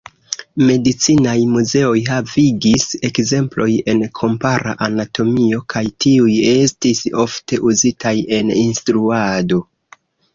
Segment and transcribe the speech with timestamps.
[0.67, 9.61] Medicinaj muzeoj havigis ekzemploj en kompara anatomio, kaj tiuj estis ofte uzitaj en instruado.